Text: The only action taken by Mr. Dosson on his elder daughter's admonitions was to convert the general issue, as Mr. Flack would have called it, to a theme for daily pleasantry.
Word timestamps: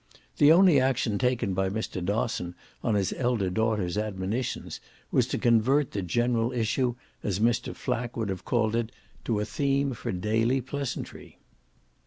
The 0.39 0.51
only 0.51 0.79
action 0.79 1.19
taken 1.19 1.53
by 1.53 1.69
Mr. 1.69 2.03
Dosson 2.03 2.55
on 2.83 2.95
his 2.95 3.13
elder 3.13 3.51
daughter's 3.51 3.99
admonitions 3.99 4.79
was 5.11 5.27
to 5.27 5.37
convert 5.37 5.91
the 5.91 6.01
general 6.01 6.51
issue, 6.51 6.95
as 7.21 7.39
Mr. 7.39 7.75
Flack 7.75 8.17
would 8.17 8.29
have 8.29 8.43
called 8.43 8.75
it, 8.75 8.91
to 9.25 9.39
a 9.39 9.45
theme 9.45 9.93
for 9.93 10.11
daily 10.11 10.59
pleasantry. 10.59 11.37